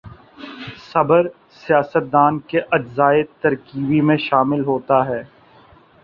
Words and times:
صبر 0.83 1.27
سیاست 1.57 2.11
دان 2.13 2.39
کے 2.49 2.59
اجزائے 2.71 3.21
ترکیبی 3.41 3.99
میں 4.01 4.17
شامل 4.19 4.63
ہوتا 4.65 5.05
ہے۔ 5.07 5.21